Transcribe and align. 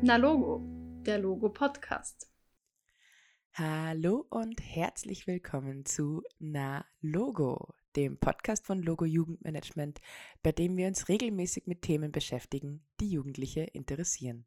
Na 0.00 0.14
Logo, 0.14 0.62
der 1.02 1.18
Logo 1.18 1.48
Podcast. 1.48 2.30
Hallo 3.54 4.24
und 4.30 4.60
herzlich 4.60 5.26
willkommen 5.26 5.84
zu 5.84 6.22
Na 6.38 6.84
Logo, 7.00 7.74
dem 7.96 8.16
Podcast 8.16 8.64
von 8.64 8.80
Logo 8.80 9.04
Jugendmanagement, 9.04 10.00
bei 10.44 10.52
dem 10.52 10.76
wir 10.76 10.86
uns 10.86 11.08
regelmäßig 11.08 11.66
mit 11.66 11.82
Themen 11.82 12.12
beschäftigen, 12.12 12.86
die 13.00 13.10
Jugendliche 13.10 13.62
interessieren. 13.62 14.46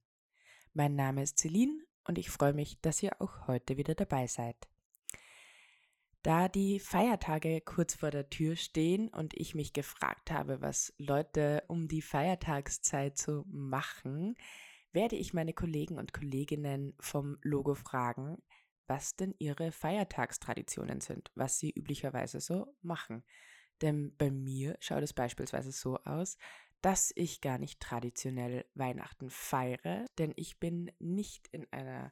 Mein 0.73 0.95
Name 0.95 1.23
ist 1.23 1.37
Celine 1.37 1.83
und 2.05 2.17
ich 2.17 2.29
freue 2.29 2.53
mich, 2.53 2.79
dass 2.79 3.03
ihr 3.03 3.21
auch 3.21 3.47
heute 3.47 3.75
wieder 3.75 3.93
dabei 3.93 4.27
seid. 4.27 4.55
Da 6.23 6.47
die 6.47 6.79
Feiertage 6.79 7.59
kurz 7.59 7.95
vor 7.95 8.11
der 8.11 8.29
Tür 8.29 8.55
stehen 8.55 9.09
und 9.09 9.33
ich 9.33 9.53
mich 9.53 9.73
gefragt 9.73 10.31
habe, 10.31 10.61
was 10.61 10.93
Leute 10.97 11.63
um 11.67 11.89
die 11.89 12.01
Feiertagszeit 12.01 13.17
so 13.17 13.43
machen, 13.47 14.37
werde 14.93 15.15
ich 15.15 15.33
meine 15.33 15.53
Kollegen 15.53 15.97
und 15.97 16.13
Kolleginnen 16.13 16.93
vom 16.99 17.37
Logo 17.41 17.75
fragen, 17.75 18.41
was 18.87 19.15
denn 19.15 19.33
ihre 19.39 19.71
Feiertagstraditionen 19.71 21.01
sind, 21.01 21.31
was 21.35 21.59
sie 21.59 21.71
üblicherweise 21.71 22.39
so 22.39 22.75
machen. 22.81 23.23
Denn 23.81 24.15
bei 24.17 24.29
mir 24.29 24.77
schaut 24.79 25.03
es 25.03 25.13
beispielsweise 25.13 25.71
so 25.71 25.97
aus, 25.99 26.37
dass 26.81 27.11
ich 27.15 27.41
gar 27.41 27.57
nicht 27.57 27.79
traditionell 27.79 28.65
Weihnachten 28.73 29.29
feiere, 29.29 30.05
denn 30.17 30.33
ich 30.35 30.59
bin 30.59 30.91
nicht 30.99 31.47
in 31.51 31.71
einer 31.71 32.11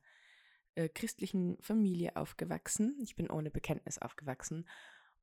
äh, 0.76 0.90
christlichen 0.90 1.58
Familie 1.60 2.16
aufgewachsen. 2.16 2.96
Ich 3.02 3.16
bin 3.16 3.30
ohne 3.30 3.52
Bekenntnis 3.52 3.98
aufgewachsen 3.98 4.66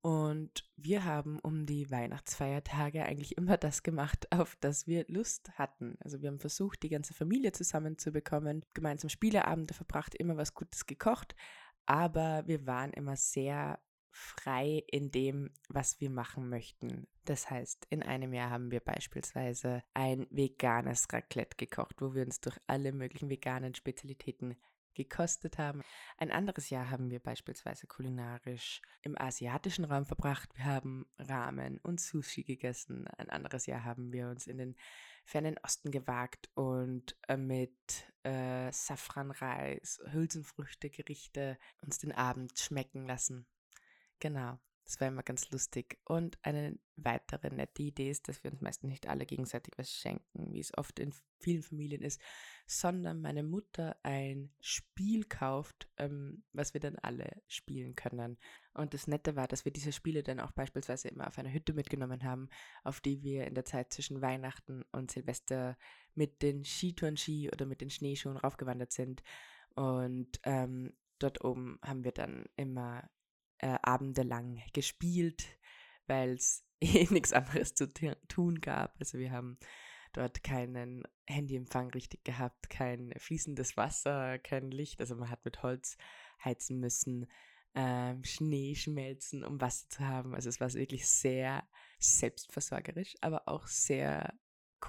und 0.06 0.62
wir 0.77 1.05
haben 1.05 1.41
um 1.41 1.66
die 1.66 1.91
Weihnachtsfeiertage 1.91 3.05
eigentlich 3.05 3.37
immer 3.37 3.56
das 3.56 3.83
gemacht, 3.83 4.30
auf 4.30 4.55
das 4.60 4.87
wir 4.87 5.05
Lust 5.09 5.51
hatten. 5.59 5.96
Also 5.98 6.23
wir 6.23 6.29
haben 6.29 6.38
versucht, 6.38 6.85
die 6.85 6.90
ganze 6.90 7.13
Familie 7.13 7.51
zusammenzubekommen, 7.51 8.65
gemeinsam 8.73 9.10
Spieleabende 9.10 9.74
verbracht, 9.74 10.15
immer 10.15 10.37
was 10.37 10.54
Gutes 10.54 10.87
gekocht, 10.87 11.35
aber 11.87 12.45
wir 12.46 12.68
waren 12.68 12.93
immer 12.93 13.16
sehr 13.16 13.80
frei 14.13 14.85
in 14.87 15.10
dem, 15.10 15.51
was 15.68 16.01
wir 16.01 16.10
machen 16.10 16.48
möchten. 16.51 17.09
Das 17.24 17.51
heißt, 17.51 17.88
in 17.91 18.04
einem 18.04 18.32
Jahr 18.32 18.51
haben 18.51 18.70
wir 18.70 18.79
beispielsweise 18.79 19.82
ein 19.93 20.29
veganes 20.30 21.09
Raclette 21.13 21.57
gekocht, 21.57 22.01
wo 22.01 22.15
wir 22.15 22.23
uns 22.23 22.41
durch 22.41 22.59
alle 22.68 22.93
möglichen 22.93 23.29
veganen 23.29 23.74
Spezialitäten 23.74 24.54
gekostet 24.96 25.58
haben. 25.58 25.82
Ein 26.18 26.32
anderes 26.32 26.70
Jahr 26.70 26.90
haben 26.90 27.10
wir 27.10 27.20
beispielsweise 27.20 27.86
kulinarisch 27.86 28.82
im 29.02 29.16
asiatischen 29.16 29.84
Raum 29.84 30.06
verbracht. 30.06 30.48
Wir 30.56 30.64
haben 30.64 31.06
Ramen 31.18 31.78
und 31.78 32.00
Sushi 32.00 32.42
gegessen. 32.42 33.06
Ein 33.16 33.30
anderes 33.30 33.66
Jahr 33.66 33.84
haben 33.84 34.12
wir 34.12 34.28
uns 34.28 34.46
in 34.48 34.58
den 34.58 34.76
fernen 35.24 35.56
Osten 35.62 35.90
gewagt 35.90 36.50
und 36.54 37.16
äh, 37.28 37.36
mit 37.36 38.12
äh, 38.24 38.72
Safranreis, 38.72 40.00
Hülsenfrüchte, 40.10 40.90
Gerichte 40.90 41.58
uns 41.82 41.98
den 41.98 42.12
Abend 42.12 42.58
schmecken 42.58 43.06
lassen. 43.06 43.46
Genau. 44.18 44.58
Das 44.87 45.01
war 45.01 45.09
immer 45.09 45.24
ganz 45.24 45.51
lustig. 45.51 45.98
Und 46.04 46.38
eine 46.42 46.79
weitere 46.95 47.51
nette 47.51 47.82
Idee 47.82 48.09
ist, 48.09 48.29
dass 48.29 48.45
wir 48.45 48.52
uns 48.52 48.60
meistens 48.60 48.88
nicht 48.88 49.09
alle 49.09 49.26
gegenseitig 49.26 49.74
was 49.76 49.90
schenken, 49.90 50.52
wie 50.52 50.60
es 50.60 50.76
oft 50.79 51.01
in 51.01 51.12
vielen 51.40 51.65
Familien 51.65 52.02
ist, 52.02 52.20
sondern 52.68 53.20
meine 53.20 53.42
Mutter 53.42 53.96
ein 54.04 54.52
Spiel 54.60 55.24
kauft, 55.24 55.88
ähm, 55.96 56.45
was 56.52 56.73
wir 56.73 56.80
dann 56.80 56.96
alle 56.96 57.42
spielen 57.48 57.96
können. 57.96 58.38
Und 58.74 58.95
das 58.95 59.09
Nette 59.09 59.34
war, 59.34 59.48
dass 59.48 59.64
wir 59.64 59.73
diese 59.73 59.90
Spiele 59.90 60.23
dann 60.23 60.38
auch 60.38 60.52
beispielsweise 60.52 61.09
immer 61.09 61.26
auf 61.26 61.37
einer 61.38 61.52
Hütte 61.52 61.73
mitgenommen 61.73 62.23
haben, 62.23 62.48
auf 62.84 63.01
die 63.01 63.23
wir 63.23 63.48
in 63.48 63.54
der 63.54 63.64
Zeit 63.64 63.92
zwischen 63.92 64.22
Weihnachten 64.22 64.84
und 64.92 65.10
Silvester 65.10 65.76
mit 66.14 66.42
den 66.42 66.64
Skitouren-Ski 66.64 67.50
oder 67.53 67.66
mit 67.66 67.81
den 67.81 67.91
Schneeschuhen 67.91 68.37
raufgewandert 68.37 68.92
sind. 68.92 69.25
Und 69.74 70.38
ähm, 70.44 70.92
dort 71.18 71.44
oben 71.44 71.80
haben 71.82 72.04
wir 72.04 72.12
dann 72.12 72.47
immer 72.54 73.10
äh, 73.58 73.78
abendelang 73.82 74.62
gespielt, 74.72 75.44
weil 76.06 76.34
es 76.34 76.64
eh 76.80 77.06
nichts 77.10 77.32
anderes 77.32 77.74
zu 77.74 77.88
tun 78.28 78.60
gab. 78.60 78.96
Also 79.00 79.18
wir 79.18 79.30
haben 79.30 79.58
dort 80.12 80.42
keinen 80.42 81.04
Handyempfang 81.26 81.90
richtig 81.90 82.24
gehabt, 82.24 82.70
kein 82.70 83.12
fließendes 83.16 83.76
Wasser, 83.76 84.38
kein 84.38 84.70
Licht. 84.70 85.00
Also 85.00 85.16
man 85.16 85.30
hat 85.30 85.44
mit 85.44 85.62
Holz 85.62 85.96
heizen 86.44 86.80
müssen, 86.80 87.26
ähm, 87.74 88.24
Schnee 88.24 88.74
schmelzen, 88.74 89.44
um 89.44 89.60
Wasser 89.60 89.88
zu 89.90 90.06
haben. 90.06 90.34
Also 90.34 90.48
es 90.48 90.60
war 90.60 90.72
wirklich 90.72 91.06
sehr 91.08 91.68
selbstversorgerisch, 91.98 93.14
aber 93.20 93.48
auch 93.48 93.66
sehr 93.66 94.34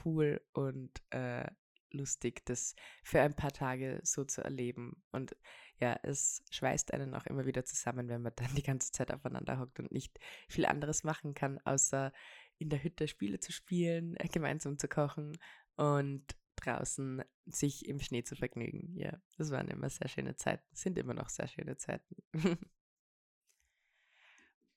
cool 0.05 0.41
und 0.53 0.91
äh, 1.09 1.45
lustig, 1.93 2.45
das 2.45 2.75
für 3.03 3.21
ein 3.21 3.35
paar 3.35 3.51
Tage 3.51 3.99
so 4.03 4.23
zu 4.23 4.43
erleben. 4.43 5.03
Und 5.11 5.35
ja, 5.79 5.99
es 6.03 6.43
schweißt 6.51 6.93
einen 6.93 7.13
auch 7.13 7.25
immer 7.25 7.45
wieder 7.45 7.65
zusammen, 7.65 8.07
wenn 8.09 8.21
man 8.21 8.33
dann 8.35 8.53
die 8.55 8.63
ganze 8.63 8.91
Zeit 8.91 9.11
aufeinander 9.11 9.59
hockt 9.59 9.79
und 9.79 9.91
nicht 9.91 10.19
viel 10.49 10.65
anderes 10.65 11.03
machen 11.03 11.33
kann, 11.33 11.59
außer 11.59 12.11
in 12.57 12.69
der 12.69 12.83
Hütte 12.83 13.07
Spiele 13.07 13.39
zu 13.39 13.51
spielen, 13.51 14.15
äh, 14.17 14.27
gemeinsam 14.27 14.77
zu 14.77 14.87
kochen 14.87 15.37
und 15.75 16.25
draußen 16.55 17.23
sich 17.45 17.87
im 17.87 17.99
Schnee 17.99 18.23
zu 18.23 18.35
vergnügen. 18.35 18.95
Ja, 18.95 19.21
das 19.37 19.51
waren 19.51 19.67
immer 19.67 19.89
sehr 19.89 20.07
schöne 20.07 20.35
Zeiten, 20.35 20.65
sind 20.73 20.97
immer 20.97 21.13
noch 21.13 21.29
sehr 21.29 21.47
schöne 21.47 21.77
Zeiten. 21.77 22.15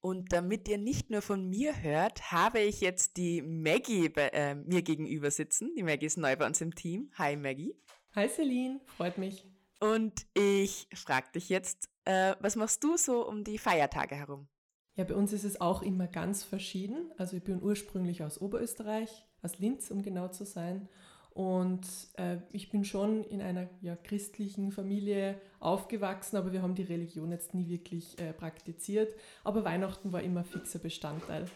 Und 0.03 0.33
damit 0.33 0.67
ihr 0.69 0.79
nicht 0.79 1.11
nur 1.11 1.21
von 1.21 1.49
mir 1.49 1.83
hört, 1.83 2.33
habe 2.33 2.61
ich 2.61 2.81
jetzt 2.81 3.19
die 3.19 3.43
Maggie 3.43 4.09
bei, 4.09 4.29
äh, 4.29 4.55
mir 4.55 4.81
gegenüber 4.81 5.31
sitzen. 5.31 5.75
Die 5.77 5.83
Maggie 5.83 6.07
ist 6.07 6.17
neu 6.17 6.37
bei 6.37 6.47
uns 6.47 6.61
im 6.63 6.75
Team. 6.75 7.11
Hi 7.19 7.37
Maggie. 7.37 7.77
Hi 8.15 8.27
Celine, 8.27 8.81
freut 8.87 9.19
mich. 9.19 9.47
Und 9.79 10.27
ich 10.35 10.89
frage 10.95 11.33
dich 11.35 11.51
jetzt, 11.51 11.91
äh, 12.07 12.35
was 12.41 12.57
machst 12.57 12.83
du 12.83 12.97
so 12.97 13.29
um 13.29 13.45
die 13.45 13.59
Feiertage 13.59 14.15
herum? 14.15 14.49
Ja, 14.95 15.05
bei 15.05 15.15
uns 15.15 15.35
ist 15.35 15.45
es 15.45 15.61
auch 15.61 15.83
immer 15.83 16.07
ganz 16.07 16.45
verschieden. 16.45 17.13
Also 17.19 17.37
ich 17.37 17.45
bin 17.45 17.63
ursprünglich 17.63 18.23
aus 18.23 18.41
Oberösterreich, 18.41 19.27
aus 19.43 19.59
Linz, 19.59 19.91
um 19.91 20.03
genau 20.03 20.29
zu 20.29 20.45
sein. 20.45 20.89
Und 21.41 21.87
äh, 22.19 22.37
ich 22.53 22.69
bin 22.69 22.85
schon 22.85 23.25
in 23.25 23.41
einer 23.41 23.67
ja, 23.81 23.97
christlichen 23.97 24.73
Familie 24.73 25.41
aufgewachsen, 25.59 26.37
aber 26.37 26.53
wir 26.53 26.61
haben 26.61 26.75
die 26.75 26.83
Religion 26.83 27.31
jetzt 27.31 27.55
nie 27.55 27.67
wirklich 27.67 28.19
äh, 28.19 28.35
praktiziert. 28.35 29.15
Aber 29.43 29.65
Weihnachten 29.65 30.13
war 30.13 30.21
immer 30.21 30.45
fixer 30.45 30.81
Bestandteil. 30.81 31.47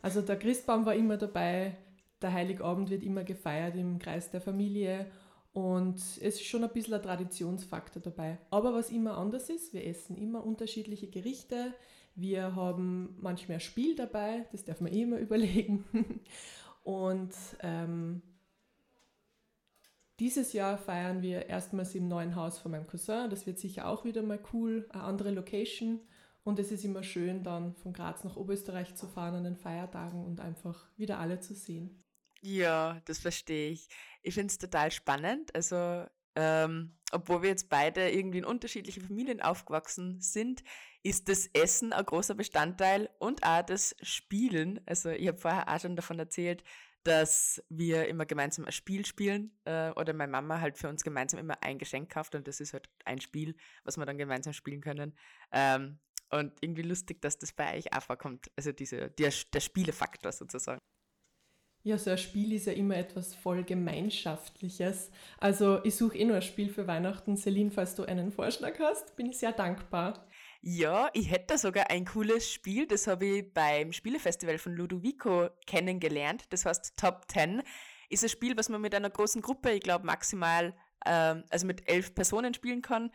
Also 0.00 0.22
der 0.22 0.38
Christbaum 0.38 0.86
war 0.86 0.94
immer 0.94 1.18
dabei, 1.18 1.76
der 2.22 2.32
Heiligabend 2.32 2.88
wird 2.88 3.02
immer 3.02 3.22
gefeiert 3.22 3.76
im 3.76 3.98
Kreis 3.98 4.30
der 4.30 4.40
Familie 4.40 5.04
und 5.52 5.96
es 5.98 6.16
ist 6.16 6.46
schon 6.46 6.64
ein 6.64 6.72
bisschen 6.72 6.94
ein 6.94 7.02
Traditionsfaktor 7.02 8.00
dabei. 8.00 8.38
Aber 8.48 8.72
was 8.72 8.88
immer 8.88 9.18
anders 9.18 9.50
ist, 9.50 9.74
wir 9.74 9.86
essen 9.86 10.16
immer 10.16 10.42
unterschiedliche 10.42 11.08
Gerichte. 11.08 11.74
Wir 12.14 12.56
haben 12.56 13.14
manchmal 13.20 13.58
ein 13.58 13.60
Spiel 13.60 13.94
dabei, 13.94 14.46
das 14.52 14.64
darf 14.64 14.80
man 14.80 14.94
eh 14.94 15.02
immer 15.02 15.18
überlegen. 15.18 15.84
Und 16.82 17.34
ähm, 17.62 18.22
dieses 20.20 20.52
Jahr 20.52 20.78
feiern 20.78 21.22
wir 21.22 21.46
erstmals 21.46 21.94
im 21.94 22.08
neuen 22.08 22.36
Haus 22.36 22.58
von 22.58 22.70
meinem 22.70 22.86
Cousin. 22.86 23.30
Das 23.30 23.46
wird 23.46 23.58
sicher 23.58 23.88
auch 23.88 24.04
wieder 24.04 24.22
mal 24.22 24.40
cool, 24.52 24.86
eine 24.90 25.02
andere 25.02 25.30
Location. 25.30 26.00
Und 26.44 26.58
es 26.58 26.70
ist 26.70 26.84
immer 26.84 27.02
schön, 27.02 27.42
dann 27.42 27.74
von 27.74 27.92
Graz 27.92 28.22
nach 28.22 28.36
Oberösterreich 28.36 28.94
zu 28.94 29.08
fahren 29.08 29.34
an 29.34 29.44
den 29.44 29.56
Feiertagen 29.56 30.24
und 30.24 30.40
einfach 30.40 30.86
wieder 30.96 31.18
alle 31.18 31.40
zu 31.40 31.54
sehen. 31.54 32.04
Ja, 32.42 33.00
das 33.06 33.18
verstehe 33.18 33.70
ich. 33.70 33.88
Ich 34.22 34.34
finde 34.34 34.52
es 34.52 34.58
total 34.58 34.92
spannend. 34.92 35.54
Also, 35.54 36.04
ähm, 36.36 36.98
obwohl 37.10 37.42
wir 37.42 37.48
jetzt 37.48 37.70
beide 37.70 38.10
irgendwie 38.10 38.38
in 38.38 38.44
unterschiedlichen 38.44 39.02
Familien 39.02 39.40
aufgewachsen 39.40 40.20
sind, 40.20 40.62
ist 41.02 41.28
das 41.30 41.48
Essen 41.54 41.94
ein 41.94 42.04
großer 42.04 42.34
Bestandteil 42.34 43.08
und 43.18 43.42
auch 43.42 43.62
das 43.62 43.96
Spielen. 44.02 44.80
Also, 44.84 45.08
ich 45.08 45.26
habe 45.26 45.38
vorher 45.38 45.74
auch 45.74 45.80
schon 45.80 45.96
davon 45.96 46.18
erzählt, 46.18 46.62
dass 47.04 47.62
wir 47.68 48.08
immer 48.08 48.26
gemeinsam 48.26 48.64
ein 48.64 48.72
Spiel 48.72 49.04
spielen 49.06 49.52
äh, 49.64 49.90
oder 49.90 50.12
meine 50.12 50.32
Mama 50.32 50.60
halt 50.60 50.78
für 50.78 50.88
uns 50.88 51.04
gemeinsam 51.04 51.38
immer 51.38 51.62
ein 51.62 51.78
Geschenk 51.78 52.10
kauft 52.10 52.34
und 52.34 52.48
das 52.48 52.60
ist 52.60 52.72
halt 52.72 52.88
ein 53.04 53.20
Spiel, 53.20 53.54
was 53.84 53.96
wir 53.96 54.06
dann 54.06 54.18
gemeinsam 54.18 54.52
spielen 54.52 54.80
können. 54.80 55.14
Ähm, 55.52 55.98
und 56.30 56.52
irgendwie 56.60 56.82
lustig, 56.82 57.20
dass 57.20 57.38
das 57.38 57.52
bei 57.52 57.76
euch 57.76 57.92
auch 57.92 58.02
vorkommt. 58.02 58.50
Also 58.56 58.72
diese, 58.72 59.10
der, 59.10 59.32
der 59.52 59.60
Spielefaktor 59.60 60.32
sozusagen. 60.32 60.80
Ja, 61.86 61.98
so 61.98 62.10
ein 62.10 62.18
Spiel 62.18 62.54
ist 62.54 62.66
ja 62.66 62.72
immer 62.72 62.96
etwas 62.96 63.34
voll 63.34 63.62
Gemeinschaftliches. 63.62 65.10
Also 65.36 65.84
ich 65.84 65.94
suche 65.96 66.16
eh 66.16 66.24
nur 66.24 66.36
ein 66.36 66.42
Spiel 66.42 66.70
für 66.70 66.86
Weihnachten. 66.86 67.36
Celine, 67.36 67.70
falls 67.70 67.94
du 67.94 68.04
einen 68.04 68.32
Vorschlag 68.32 68.78
hast, 68.78 69.14
bin 69.16 69.26
ich 69.26 69.38
sehr 69.38 69.52
dankbar. 69.52 70.26
Ja, 70.66 71.10
ich 71.12 71.30
hätte 71.30 71.58
sogar 71.58 71.90
ein 71.90 72.06
cooles 72.06 72.50
Spiel, 72.50 72.86
das 72.86 73.06
habe 73.06 73.26
ich 73.26 73.52
beim 73.52 73.92
Spielefestival 73.92 74.56
von 74.56 74.74
Ludovico 74.74 75.50
kennengelernt. 75.66 76.44
Das 76.48 76.64
heißt 76.64 76.96
Top 76.96 77.26
10. 77.28 77.62
Ist 78.08 78.22
ein 78.22 78.30
Spiel, 78.30 78.56
was 78.56 78.70
man 78.70 78.80
mit 78.80 78.94
einer 78.94 79.10
großen 79.10 79.42
Gruppe, 79.42 79.72
ich 79.72 79.82
glaube 79.82 80.06
maximal, 80.06 80.74
ähm, 81.04 81.44
also 81.50 81.66
mit 81.66 81.86
elf 81.86 82.14
Personen 82.14 82.54
spielen 82.54 82.80
kann. 82.80 83.10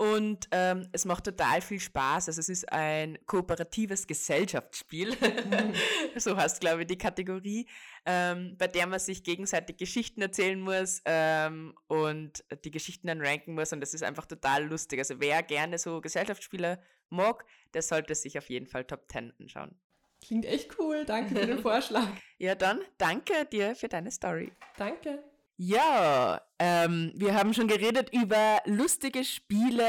Und 0.00 0.48
ähm, 0.50 0.88
es 0.92 1.04
macht 1.04 1.24
total 1.24 1.60
viel 1.60 1.78
Spaß. 1.78 2.28
Also 2.28 2.40
es 2.40 2.48
ist 2.48 2.72
ein 2.72 3.18
kooperatives 3.26 4.06
Gesellschaftsspiel, 4.06 5.14
so 6.16 6.34
heißt 6.38 6.60
glaube 6.60 6.82
ich 6.82 6.86
die 6.86 6.96
Kategorie, 6.96 7.68
ähm, 8.06 8.56
bei 8.56 8.66
der 8.66 8.86
man 8.86 8.98
sich 8.98 9.22
gegenseitig 9.22 9.76
Geschichten 9.76 10.22
erzählen 10.22 10.58
muss 10.58 11.02
ähm, 11.04 11.74
und 11.86 12.42
die 12.64 12.70
Geschichten 12.70 13.08
dann 13.08 13.20
ranken 13.20 13.52
muss 13.52 13.74
und 13.74 13.80
das 13.80 13.92
ist 13.92 14.02
einfach 14.02 14.24
total 14.24 14.64
lustig. 14.64 15.00
Also 15.00 15.20
wer 15.20 15.42
gerne 15.42 15.76
so 15.76 16.00
Gesellschaftsspiele 16.00 16.82
mag, 17.10 17.44
der 17.74 17.82
sollte 17.82 18.14
sich 18.14 18.38
auf 18.38 18.48
jeden 18.48 18.66
Fall 18.66 18.84
Top 18.84 19.04
10 19.12 19.34
anschauen. 19.38 19.78
Klingt 20.24 20.46
echt 20.46 20.78
cool. 20.78 21.04
Danke 21.04 21.34
für 21.34 21.46
den 21.46 21.58
Vorschlag. 21.58 22.08
ja, 22.38 22.54
dann 22.54 22.80
danke 22.96 23.44
dir 23.52 23.74
für 23.74 23.88
deine 23.88 24.10
Story. 24.10 24.50
Danke. 24.78 25.22
Ja, 25.62 26.40
ähm, 26.58 27.12
wir 27.14 27.34
haben 27.34 27.52
schon 27.52 27.68
geredet 27.68 28.08
über 28.14 28.62
lustige 28.64 29.24
Spiele, 29.24 29.84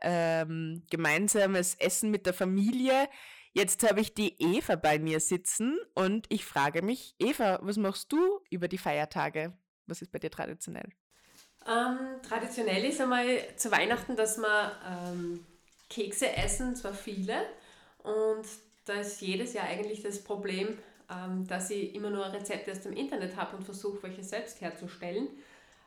ähm, 0.00 0.82
gemeinsames 0.90 1.76
Essen 1.76 2.10
mit 2.10 2.26
der 2.26 2.34
Familie. 2.34 3.08
Jetzt 3.52 3.88
habe 3.88 4.00
ich 4.00 4.14
die 4.14 4.34
Eva 4.42 4.74
bei 4.74 4.98
mir 4.98 5.20
sitzen 5.20 5.78
und 5.94 6.26
ich 6.28 6.44
frage 6.44 6.82
mich, 6.82 7.14
Eva, 7.20 7.60
was 7.62 7.76
machst 7.76 8.10
du 8.10 8.40
über 8.50 8.66
die 8.66 8.78
Feiertage? 8.78 9.56
Was 9.86 10.02
ist 10.02 10.10
bei 10.10 10.18
dir 10.18 10.28
traditionell? 10.28 10.88
Ähm, 11.68 12.20
traditionell 12.28 12.84
ist 12.84 13.00
einmal 13.00 13.38
zu 13.54 13.70
Weihnachten, 13.70 14.16
dass 14.16 14.38
wir 14.38 14.72
ähm, 14.84 15.46
Kekse 15.88 16.34
essen, 16.34 16.74
zwar 16.74 16.94
viele, 16.94 17.46
und 17.98 18.44
da 18.86 18.94
ist 18.94 19.20
jedes 19.20 19.52
Jahr 19.52 19.66
eigentlich 19.68 20.02
das 20.02 20.24
Problem, 20.24 20.78
ähm, 21.12 21.46
dass 21.46 21.70
ich 21.70 21.94
immer 21.94 22.10
nur 22.10 22.32
Rezepte 22.32 22.72
aus 22.72 22.80
dem 22.80 22.92
Internet 22.92 23.36
habe 23.36 23.56
und 23.56 23.64
versuche, 23.64 24.02
welche 24.02 24.24
selbst 24.24 24.60
herzustellen. 24.60 25.28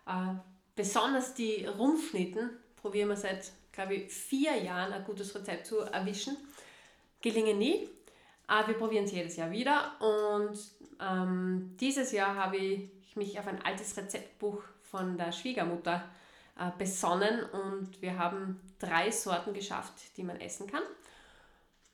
Äh, 0.08 0.36
besonders 0.76 1.34
die 1.34 1.66
Rumpfschnitten 1.66 2.50
probieren 2.82 3.10
wir 3.10 3.16
seit, 3.16 3.52
glaube 3.72 3.96
ich, 3.96 4.14
vier 4.14 4.56
Jahren 4.58 4.94
ein 4.94 5.04
gutes 5.04 5.34
Rezept 5.34 5.66
zu 5.66 5.80
erwischen. 5.80 6.38
Gelingen 7.22 7.58
nie, 7.58 7.90
aber 8.46 8.68
wir 8.70 8.76
probieren 8.76 9.06
es 9.06 9.12
jedes 9.12 9.36
Jahr 9.36 9.52
wieder. 9.52 9.94
Und 10.00 10.58
ähm, 11.02 11.76
dieses 11.80 12.12
Jahr 12.12 12.36
habe 12.36 12.58
ich 12.58 12.90
mich 13.16 13.40
auf 13.40 13.48
ein 13.48 13.62
altes 13.64 13.98
Rezeptbuch 13.98 14.62
von 14.84 15.18
der 15.18 15.32
Schwiegermutter 15.32 16.04
äh, 16.60 16.70
besonnen 16.78 17.44
und 17.44 18.02
wir 18.02 18.18
haben 18.18 18.60
drei 18.80 19.10
Sorten 19.12 19.54
geschafft, 19.54 19.94
die 20.18 20.24
man 20.24 20.40
essen 20.40 20.68
kann. 20.68 20.84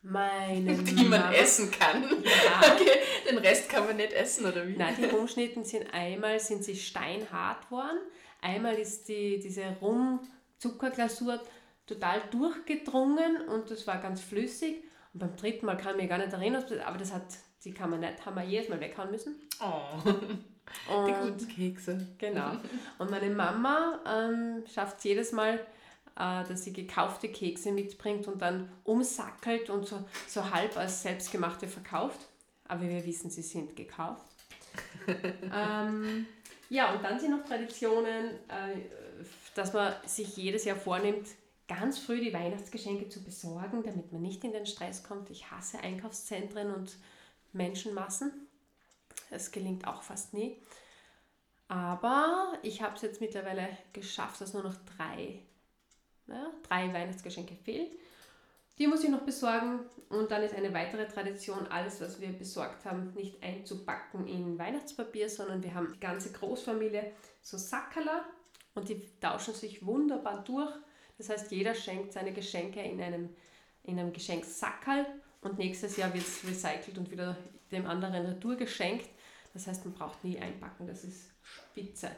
Meine 0.03 0.73
die 0.77 1.03
man 1.03 1.21
Mama. 1.21 1.33
essen 1.33 1.71
kann. 1.71 2.03
Ja. 2.23 2.61
Okay, 2.73 2.99
den 3.29 3.37
Rest 3.37 3.69
kann 3.69 3.85
man 3.85 3.97
nicht 3.97 4.13
essen, 4.13 4.45
oder 4.45 4.67
wie? 4.67 4.75
Nein, 4.75 4.95
die 4.97 5.05
Rumschnitten 5.05 5.63
sind 5.63 5.93
einmal 5.93 6.39
sind 6.39 6.63
sie 6.63 6.75
steinhart 6.75 7.69
worden, 7.69 7.99
einmal 8.41 8.75
ist 8.75 9.07
die, 9.07 9.39
diese 9.39 9.63
Rum-Zuckerglasur 9.81 11.39
total 11.85 12.21
durchgedrungen 12.31 13.47
und 13.47 13.69
das 13.69 13.85
war 13.87 13.99
ganz 13.99 14.21
flüssig. 14.21 14.83
Und 15.13 15.19
beim 15.19 15.35
dritten 15.35 15.65
Mal 15.65 15.77
kann 15.77 15.95
ich 15.95 16.01
mich 16.01 16.09
gar 16.09 16.17
nicht 16.17 16.33
erinnern, 16.33 16.63
aber 16.85 16.97
das 16.97 17.13
hat, 17.13 17.23
die 17.63 17.73
kann 17.73 17.89
man 17.89 17.99
nicht, 17.99 18.25
haben 18.25 18.35
wir 18.35 18.43
jedes 18.43 18.69
Mal 18.69 18.79
weghauen 18.79 19.11
müssen. 19.11 19.35
Oh. 19.61 20.09
Und, 20.89 21.07
die 21.07 21.11
guten 21.11 21.47
Kekse. 21.49 22.07
Genau. 22.17 22.51
Und 22.97 23.11
meine 23.11 23.29
Mama 23.29 23.99
ähm, 24.07 24.63
schafft 24.73 24.99
es 24.99 25.03
jedes 25.03 25.31
Mal, 25.33 25.59
dass 26.15 26.63
sie 26.63 26.73
gekaufte 26.73 27.29
Kekse 27.29 27.71
mitbringt 27.71 28.27
und 28.27 28.41
dann 28.41 28.69
umsackelt 28.83 29.69
und 29.69 29.87
so, 29.87 30.03
so 30.27 30.51
halb 30.51 30.77
als 30.77 31.01
selbstgemachte 31.01 31.67
verkauft. 31.67 32.19
Aber 32.67 32.81
wir 32.81 33.05
wissen, 33.05 33.29
sie 33.29 33.41
sind 33.41 33.75
gekauft. 33.75 34.25
ähm, 35.07 36.25
ja, 36.69 36.93
und 36.93 37.03
dann 37.03 37.19
sind 37.19 37.31
noch 37.31 37.45
Traditionen, 37.45 38.27
äh, 38.47 38.79
dass 39.55 39.73
man 39.73 39.93
sich 40.05 40.37
jedes 40.37 40.63
Jahr 40.65 40.77
vornimmt, 40.77 41.27
ganz 41.67 41.99
früh 41.99 42.19
die 42.19 42.33
Weihnachtsgeschenke 42.33 43.09
zu 43.09 43.23
besorgen, 43.23 43.83
damit 43.83 44.11
man 44.11 44.21
nicht 44.21 44.43
in 44.43 44.51
den 44.51 44.65
Stress 44.65 45.03
kommt. 45.03 45.29
Ich 45.29 45.51
hasse 45.51 45.79
Einkaufszentren 45.79 46.73
und 46.73 46.97
Menschenmassen. 47.53 48.31
Es 49.29 49.51
gelingt 49.51 49.87
auch 49.87 50.03
fast 50.03 50.33
nie. 50.33 50.57
Aber 51.67 52.53
ich 52.63 52.81
habe 52.81 52.95
es 52.95 53.01
jetzt 53.01 53.21
mittlerweile 53.21 53.69
geschafft, 53.93 54.41
dass 54.41 54.53
nur 54.53 54.63
noch 54.63 54.75
drei 54.97 55.39
ja, 56.27 56.51
drei 56.67 56.93
Weihnachtsgeschenke 56.93 57.55
fehlen. 57.55 57.87
Die 58.77 58.87
muss 58.87 59.03
ich 59.03 59.09
noch 59.09 59.21
besorgen 59.21 59.81
und 60.09 60.31
dann 60.31 60.41
ist 60.41 60.55
eine 60.55 60.73
weitere 60.73 61.07
Tradition, 61.07 61.67
alles, 61.67 62.01
was 62.01 62.19
wir 62.19 62.29
besorgt 62.29 62.85
haben, 62.85 63.13
nicht 63.13 63.43
einzupacken 63.43 64.27
in 64.27 64.57
Weihnachtspapier, 64.57 65.29
sondern 65.29 65.61
wir 65.61 65.73
haben 65.73 65.91
die 65.93 65.99
ganze 65.99 66.31
Großfamilie 66.31 67.11
so 67.41 67.57
Sackerler 67.57 68.25
und 68.73 68.89
die 68.89 69.01
tauschen 69.19 69.53
sich 69.53 69.85
wunderbar 69.85 70.43
durch. 70.43 70.73
Das 71.17 71.29
heißt, 71.29 71.51
jeder 71.51 71.75
schenkt 71.75 72.13
seine 72.13 72.33
Geschenke 72.33 72.81
in 72.81 73.01
einem, 73.01 73.29
in 73.83 73.99
einem 73.99 74.13
Geschenksackerl 74.13 75.05
und 75.41 75.59
nächstes 75.59 75.97
Jahr 75.97 76.13
wird 76.13 76.25
es 76.25 76.43
recycelt 76.43 76.97
und 76.97 77.11
wieder 77.11 77.37
dem 77.71 77.85
anderen 77.85 78.25
Retour 78.25 78.55
geschenkt. 78.55 79.09
Das 79.53 79.67
heißt, 79.67 79.85
man 79.85 79.93
braucht 79.93 80.23
nie 80.23 80.39
einpacken, 80.39 80.87
das 80.87 81.03
ist 81.03 81.31
spitze. 81.43 82.09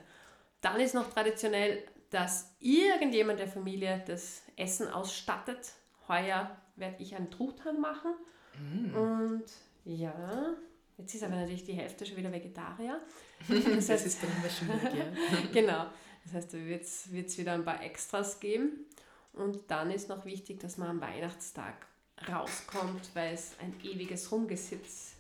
Dann 0.61 0.79
ist 0.79 0.94
noch 0.94 1.11
traditionell 1.11 1.83
dass 2.13 2.54
irgendjemand 2.60 3.39
der 3.39 3.48
Familie 3.48 4.04
das 4.06 4.44
Essen 4.56 4.88
ausstattet. 4.88 5.74
Heuer 6.07 6.56
werde 6.75 7.01
ich 7.01 7.15
einen 7.15 7.31
Truthahn 7.31 7.81
machen. 7.81 8.12
Mm. 8.60 8.95
Und 8.95 9.44
ja, 9.83 10.54
jetzt 10.98 11.15
ist 11.15 11.24
aber 11.24 11.36
natürlich 11.36 11.63
die 11.63 11.74
Hälfte 11.74 12.06
schon 12.06 12.18
wieder 12.18 12.31
Vegetarier. 12.31 13.01
Das, 13.50 13.65
heißt, 13.65 13.89
das 13.89 14.06
ist 14.06 14.24
dann 14.24 14.30
immer 14.38 14.50
schwierig, 14.50 14.98
ja. 14.98 15.42
genau. 15.51 15.88
Das 16.24 16.33
heißt, 16.33 16.54
da 16.54 16.57
wird 16.60 16.83
es 16.83 17.38
wieder 17.38 17.54
ein 17.54 17.65
paar 17.65 17.83
Extras 17.83 18.39
geben. 18.39 18.86
Und 19.33 19.60
dann 19.68 19.92
ist 19.92 20.07
noch 20.07 20.24
wichtig, 20.24 20.60
dass 20.60 20.77
man 20.77 20.88
am 20.88 21.01
Weihnachtstag 21.01 21.88
rauskommt, 22.30 23.10
weil 23.15 23.33
es 23.33 23.56
ein 23.60 23.74
ewiges 23.83 24.31
Rumgesitz, 24.31 25.15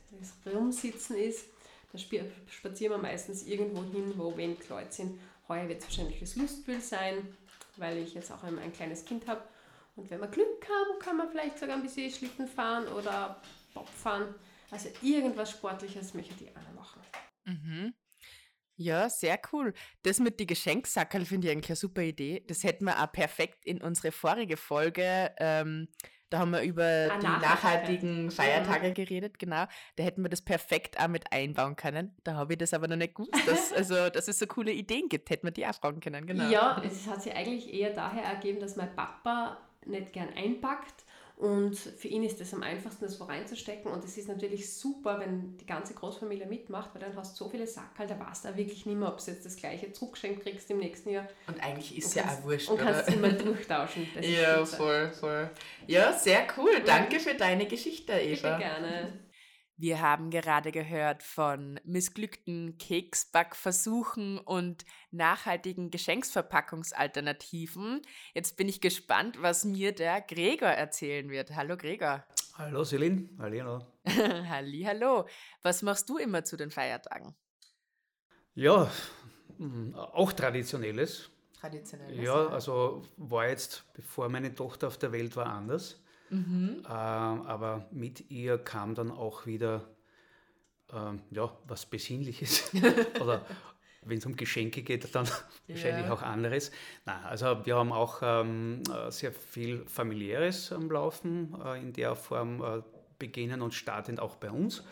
Rumsitzen 0.45 1.17
ist. 1.17 1.47
Da 1.91 1.97
spazieren 1.97 2.93
wir 2.93 2.97
meistens 2.97 3.45
irgendwo 3.45 3.83
hin, 3.83 4.13
wo 4.15 4.37
wenig 4.37 4.69
Leute 4.69 4.93
sind 4.93 5.19
Heuer 5.53 5.67
wird 5.69 5.81
es 5.81 5.85
wahrscheinlich 5.85 6.19
das 6.19 6.35
Lustbild 6.35 6.83
sein, 6.83 7.35
weil 7.77 7.97
ich 7.97 8.13
jetzt 8.13 8.31
auch 8.31 8.43
ein, 8.43 8.57
ein 8.59 8.73
kleines 8.73 9.05
Kind 9.05 9.27
habe. 9.27 9.43
Und 9.95 10.09
wenn 10.09 10.19
wir 10.19 10.27
Glück 10.27 10.67
haben, 10.67 10.99
kann 10.99 11.17
man 11.17 11.29
vielleicht 11.29 11.59
sogar 11.59 11.75
ein 11.75 11.83
bisschen 11.83 12.11
Schlitten 12.11 12.47
fahren 12.47 12.87
oder 12.87 13.41
Bob 13.73 13.87
fahren. 13.89 14.33
Also 14.71 14.89
irgendwas 15.01 15.51
Sportliches 15.51 16.13
möchte 16.13 16.43
ich 16.43 16.49
auch 16.49 16.73
machen. 16.75 17.01
Mhm. 17.45 17.93
Ja, 18.75 19.07
sehr 19.07 19.39
cool. 19.51 19.73
Das 20.01 20.19
mit 20.19 20.39
die 20.39 20.47
Geschenksackerl 20.47 21.25
finde 21.25 21.47
ich 21.47 21.53
eigentlich 21.53 21.69
eine 21.69 21.75
super 21.75 22.01
Idee. 22.01 22.43
Das 22.47 22.63
hätten 22.63 22.85
wir 22.85 23.03
auch 23.03 23.11
perfekt 23.11 23.65
in 23.65 23.81
unsere 23.81 24.11
vorige 24.11 24.57
Folge 24.57 25.31
ähm, 25.37 25.87
da 26.33 26.39
haben 26.39 26.49
wir 26.49 26.63
über 26.63 27.09
ah, 27.11 27.19
die 27.19 27.27
nachhaltigen 27.27 28.31
Feiertage 28.31 28.89
mhm. 28.89 28.93
geredet, 28.95 29.37
genau. 29.37 29.65
Da 29.97 30.03
hätten 30.03 30.23
wir 30.23 30.29
das 30.29 30.41
perfekt 30.41 30.99
auch 30.99 31.07
mit 31.07 31.31
einbauen 31.31 31.75
können. 31.75 32.15
Da 32.23 32.33
habe 32.33 32.53
ich 32.53 32.57
das 32.57 32.73
aber 32.73 32.87
noch 32.87 32.95
nicht 32.95 33.13
gewusst, 33.13 33.35
dass, 33.45 33.71
also, 33.77 34.09
dass 34.09 34.27
es 34.27 34.39
so 34.39 34.47
coole 34.47 34.71
Ideen 34.71 35.09
gibt. 35.09 35.29
Hätten 35.29 35.45
wir 35.45 35.51
die 35.51 35.67
auch 35.67 35.75
fragen 35.75 35.99
können, 35.99 36.25
genau. 36.25 36.49
Ja, 36.49 36.81
es 36.83 37.07
hat 37.07 37.21
sich 37.21 37.35
eigentlich 37.35 37.71
eher 37.71 37.91
daher 37.91 38.23
ergeben, 38.23 38.59
dass 38.59 38.75
mein 38.75 38.95
Papa 38.95 39.59
nicht 39.85 40.11
gern 40.11 40.29
einpackt 40.35 41.05
und 41.43 41.77
für 41.77 42.07
ihn 42.07 42.23
ist 42.23 42.39
es 42.39 42.53
am 42.53 42.63
einfachsten, 42.63 43.03
das 43.03 43.19
wo 43.19 43.25
reinzustecken. 43.25 43.91
Und 43.91 44.05
es 44.05 44.17
ist 44.17 44.29
natürlich 44.29 44.73
super, 44.73 45.19
wenn 45.19 45.57
die 45.57 45.65
ganze 45.65 45.93
Großfamilie 45.93 46.45
mitmacht, 46.45 46.91
weil 46.93 47.01
dann 47.01 47.13
hast 47.17 47.37
du 47.37 47.43
so 47.43 47.49
viele 47.49 47.67
Sackerl, 47.67 48.07
da 48.07 48.17
weißt 48.17 48.45
du 48.45 48.49
auch 48.49 48.55
wirklich 48.55 48.85
nicht 48.85 48.97
mehr, 48.97 49.09
ob 49.09 49.17
du 49.17 49.29
jetzt 49.29 49.45
das 49.45 49.57
gleiche 49.57 49.91
zurückgeschenkt 49.91 50.41
kriegst 50.41 50.71
im 50.71 50.77
nächsten 50.77 51.09
Jahr. 51.09 51.27
Und 51.47 51.61
eigentlich 51.61 51.97
ist 51.97 52.05
es 52.05 52.15
ja 52.15 52.23
auch 52.23 52.43
wurscht. 52.45 52.69
Und 52.69 52.75
oder? 52.75 52.93
kannst 52.93 53.09
immer 53.09 53.27
durchtauschen. 53.27 54.07
ja, 54.21 54.63
voll, 54.63 55.11
voll. 55.11 55.49
Ja, 55.85 56.13
sehr 56.13 56.47
cool. 56.55 56.81
Danke 56.85 57.19
für 57.19 57.33
deine 57.33 57.65
Geschichte, 57.65 58.13
Eva. 58.13 58.55
Bitte 58.55 58.63
gerne. 58.63 59.13
Wir 59.75 60.01
haben 60.01 60.29
gerade 60.29 60.71
gehört 60.71 61.23
von 61.23 61.79
missglückten 61.83 62.77
Keksbackversuchen 62.77 64.37
und 64.37 64.85
nachhaltigen 65.09 65.89
Geschenksverpackungsalternativen. 65.89 68.03
Jetzt 68.35 68.55
bin 68.55 68.69
ich 68.69 68.81
gespannt, 68.81 69.41
was 69.41 69.65
mir 69.65 69.91
der 69.91 70.21
Gregor 70.21 70.69
erzählen 70.69 71.27
wird. 71.31 71.55
Hallo 71.55 71.75
Gregor. 71.75 72.23
Hallo 72.55 72.83
Selin. 72.83 73.35
Hallo. 73.39 73.79
Halli, 74.07 74.83
hallo. 74.83 75.27
Was 75.63 75.81
machst 75.81 76.07
du 76.07 76.17
immer 76.17 76.43
zu 76.43 76.55
den 76.55 76.69
Feiertagen? 76.69 77.33
Ja, 78.53 78.91
hm, 79.57 79.95
auch 79.95 80.33
traditionelles. 80.33 81.31
Traditionelles. 81.59 82.23
Ja, 82.23 82.47
also 82.49 83.01
war 83.17 83.47
jetzt, 83.47 83.91
bevor 83.95 84.29
meine 84.29 84.53
Tochter 84.53 84.87
auf 84.87 84.99
der 84.99 85.11
Welt 85.11 85.35
war, 85.35 85.47
anders. 85.47 86.02
Mhm. 86.33 86.77
Ähm, 86.79 86.85
aber 86.87 87.85
mit 87.91 88.31
ihr 88.31 88.57
kam 88.57 88.95
dann 88.95 89.11
auch 89.11 89.45
wieder 89.45 89.83
ähm, 90.91 91.21
ja, 91.31 91.51
was 91.67 91.85
Besinnliches. 91.85 92.71
Oder 93.21 93.45
wenn 94.01 94.17
es 94.17 94.25
um 94.25 94.35
Geschenke 94.35 94.81
geht, 94.81 95.13
dann 95.15 95.27
wahrscheinlich 95.67 96.09
auch 96.09 96.21
anderes. 96.21 96.71
Nein, 97.05 97.23
also 97.23 97.65
wir 97.65 97.75
haben 97.75 97.91
auch 97.91 98.19
ähm, 98.21 98.81
sehr 99.09 99.31
viel 99.31 99.85
Familiäres 99.87 100.71
am 100.71 100.89
Laufen, 100.89 101.55
äh, 101.63 101.79
in 101.79 101.93
der 101.93 102.15
Form 102.15 102.61
äh, 102.61 102.81
beginnen 103.19 103.61
und 103.61 103.73
startend 103.73 104.19
auch 104.19 104.35
bei 104.35 104.49
uns. 104.49 104.83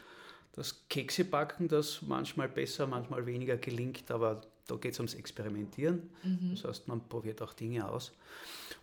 Das 0.54 0.88
Keksebacken, 0.90 1.68
das 1.68 2.02
manchmal 2.02 2.50
besser, 2.50 2.86
manchmal 2.86 3.26
weniger 3.26 3.58
gelingt, 3.58 4.12
aber 4.12 4.42
da 4.68 4.76
geht 4.76 4.94
es 4.94 5.00
ums 5.00 5.16
Experimentieren. 5.16 6.10
Mhm. 6.24 6.52
Das 6.52 6.66
heißt, 6.66 6.88
man 6.88 7.08
probiert 7.08 7.42
auch 7.42 7.54
Dinge 7.54 7.88
aus. 7.90 8.14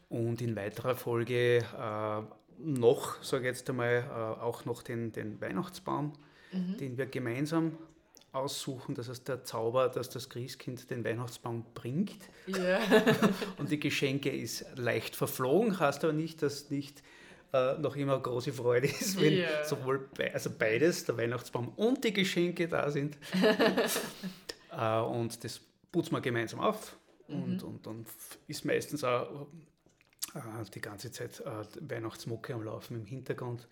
Und 0.09 0.41
in 0.41 0.57
weiterer 0.57 0.97
Folge 0.97 1.59
äh, 1.59 2.23
noch, 2.59 3.23
sage 3.23 3.49
ich 3.49 3.57
jetzt 3.57 3.69
einmal, 3.71 4.05
äh, 4.09 4.43
auch 4.43 4.65
noch 4.65 4.83
den, 4.83 5.13
den 5.13 5.41
Weihnachtsbaum, 5.41 6.13
mhm. 6.53 6.77
den 6.79 6.99
wir 6.99 7.07
gemeinsam 7.07 7.79
aussuchen. 8.33 8.95
Das 8.95 9.09
heißt, 9.09 9.27
der 9.29 9.45
Zauber, 9.45 9.89
dass 9.89 10.11
das 10.11 10.29
Christkind 10.29 10.91
den 10.91 11.05
Weihnachtsbaum 11.05 11.65
bringt. 11.75 12.19
Yeah. 12.47 12.81
und 13.59 13.71
die 13.71 13.81
Geschenke 13.81 14.31
ist 14.31 14.67
leicht 14.77 15.17
verflogen, 15.17 15.79
heißt 15.79 16.05
aber 16.05 16.13
nicht, 16.13 16.43
dass 16.43 16.71
nicht 16.71 17.03
äh, 17.53 17.79
noch 17.79 17.97
immer 17.97 18.19
große 18.21 18.53
Freude 18.53 18.89
ist, 18.89 19.21
wenn 19.21 19.33
yeah. 19.33 19.65
sowohl 19.65 20.09
be 20.15 20.33
also 20.33 20.51
beides, 20.51 21.05
der 21.05 21.17
Weihnachtsbaum 21.17 21.69
und 21.77 22.05
die 22.05 22.13
Geschenke 22.13 22.69
da 22.69 22.91
sind. 22.91 23.17
äh, 24.73 25.01
und 25.01 25.43
das 25.43 25.61
putzen 25.91 26.13
wir 26.13 26.21
gemeinsam 26.21 26.61
auf. 26.61 26.97
Mhm. 27.29 27.43
Und, 27.43 27.63
und 27.63 27.87
dann 27.87 28.07
ist 28.47 28.65
meistens 28.65 29.05
auch 29.05 29.47
die 30.75 30.81
ganze 30.81 31.11
Zeit 31.11 31.41
äh, 31.41 31.65
Weihnachtsmucke 31.81 32.55
am 32.55 32.63
Laufen 32.63 32.97
im 32.97 33.07
Hintergrund. 33.07 33.67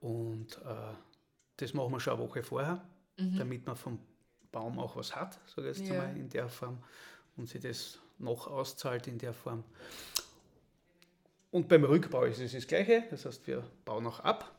Und 0.00 0.56
äh, 0.64 0.94
das 1.56 1.74
machen 1.74 1.92
wir 1.92 2.00
schon 2.00 2.14
eine 2.14 2.22
Woche 2.22 2.42
vorher, 2.42 2.84
mhm. 3.16 3.36
damit 3.36 3.66
man 3.66 3.76
vom 3.76 3.98
Baum 4.52 4.78
auch 4.78 4.96
was 4.96 5.14
hat, 5.14 5.38
sage 5.54 5.70
ich 5.70 5.78
jetzt 5.78 5.88
ja. 5.88 5.98
mal 5.98 6.16
in 6.16 6.28
der 6.28 6.48
Form, 6.48 6.78
und 7.36 7.48
sich 7.48 7.60
das 7.60 7.98
noch 8.18 8.46
auszahlt 8.46 9.06
in 9.06 9.18
der 9.18 9.32
Form. 9.32 9.64
Und 11.50 11.68
beim 11.68 11.84
Rückbau 11.84 12.24
ist 12.24 12.40
es 12.40 12.52
das 12.52 12.66
Gleiche, 12.66 13.04
das 13.10 13.24
heißt, 13.24 13.46
wir 13.46 13.64
bauen 13.84 14.06
auch 14.06 14.20
ab, 14.20 14.54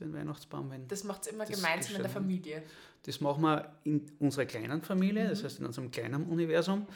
den 0.00 0.12
Weihnachtsbaum. 0.12 0.70
Wenn 0.70 0.86
das 0.88 1.04
macht 1.04 1.22
es 1.22 1.28
immer 1.28 1.46
gemeinsam 1.46 1.96
in 1.96 2.02
der 2.02 2.10
Familie. 2.10 2.62
Das 3.04 3.20
machen 3.20 3.42
wir 3.42 3.72
in 3.84 4.10
unserer 4.18 4.44
kleinen 4.44 4.82
Familie, 4.82 5.24
mhm. 5.24 5.28
das 5.28 5.44
heißt 5.44 5.60
in 5.60 5.66
unserem 5.66 5.90
kleinen 5.90 6.24
Universum. 6.24 6.86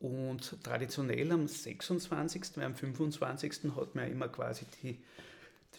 Und 0.00 0.62
traditionell 0.62 1.32
am 1.32 1.48
26., 1.48 2.56
weil 2.56 2.64
am 2.64 2.76
25. 2.76 3.74
hat 3.76 3.94
man 3.94 4.06
ja 4.06 4.10
immer 4.12 4.28
quasi 4.28 4.64
die, 4.82 5.02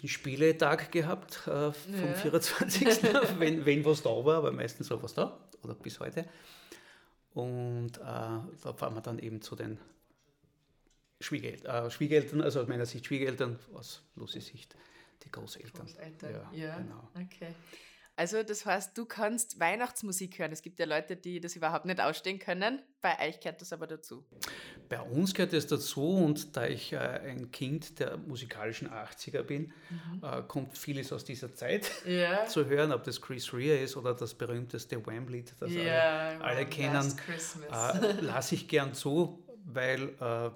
den 0.01 0.09
Spieletag 0.09 0.91
gehabt 0.91 1.47
äh, 1.47 1.71
vom 1.71 1.93
ja. 1.93 2.13
24., 2.15 2.85
wenn, 3.39 3.65
wenn 3.65 3.85
was 3.85 4.03
da 4.03 4.09
war, 4.09 4.37
aber 4.37 4.51
meistens 4.51 4.89
war 4.89 5.01
was 5.01 5.13
da 5.13 5.39
oder 5.63 5.73
bis 5.73 5.99
heute. 5.99 6.25
Und 7.33 7.91
äh, 7.97 8.01
da 8.01 8.73
fahren 8.75 8.95
wir 8.95 9.01
dann 9.01 9.19
eben 9.19 9.41
zu 9.41 9.55
den 9.55 9.77
Schwiegereltern, 11.21 11.85
äh, 11.85 11.91
Schwiegereltern, 11.91 12.41
also 12.41 12.61
aus 12.61 12.67
meiner 12.67 12.85
Sicht 12.85 13.05
Schwiegereltern, 13.05 13.59
aus 13.73 14.01
Lucy 14.15 14.41
Sicht 14.41 14.75
die 15.23 15.31
Großeltern. 15.31 15.85
Großeltern, 15.85 16.33
ja, 16.33 16.51
ja. 16.53 16.77
Genau. 16.77 17.09
okay. 17.15 17.55
Also 18.19 18.43
das 18.43 18.65
heißt, 18.65 18.97
du 18.97 19.05
kannst 19.05 19.61
Weihnachtsmusik 19.61 20.39
hören. 20.39 20.51
Es 20.51 20.61
gibt 20.61 20.77
ja 20.77 20.85
Leute, 20.85 21.15
die 21.15 21.39
das 21.39 21.55
überhaupt 21.55 21.85
nicht 21.85 22.01
ausstehen 22.01 22.37
können. 22.37 22.81
Bei 23.01 23.17
euch 23.25 23.39
gehört 23.39 23.61
das 23.61 23.71
aber 23.71 23.87
dazu. 23.87 24.25
Bei 24.89 24.99
uns 24.99 25.33
gehört 25.33 25.53
das 25.53 25.67
dazu 25.67 26.17
und 26.17 26.57
da 26.57 26.67
ich 26.67 26.91
äh, 26.91 26.97
ein 26.97 27.49
Kind 27.51 27.97
der 27.97 28.17
musikalischen 28.17 28.89
80er 28.89 29.43
bin, 29.43 29.71
mhm. 29.89 30.21
äh, 30.21 30.41
kommt 30.45 30.77
vieles 30.77 31.13
aus 31.13 31.23
dieser 31.23 31.53
Zeit 31.53 31.89
ja. 32.05 32.45
zu 32.47 32.65
hören, 32.65 32.91
ob 32.91 33.05
das 33.05 33.21
Chris 33.21 33.53
Rea 33.53 33.81
ist 33.81 33.95
oder 33.95 34.13
das 34.13 34.33
berühmteste 34.33 34.97
Wham-Lied, 35.05 35.53
das 35.57 35.71
ja, 35.71 36.31
alle, 36.31 36.43
alle 36.43 36.65
kennen. 36.65 37.17
Äh, 37.71 38.19
lasse 38.19 38.55
ich 38.55 38.67
gern 38.67 38.93
zu, 38.93 39.41
weil 39.63 40.09
äh, 40.19 40.49